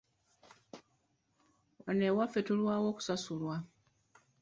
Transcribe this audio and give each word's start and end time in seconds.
Wano 1.83 2.03
ewaffe 2.09 2.39
tulwawo 2.47 2.85
okusasulwa. 2.91 3.55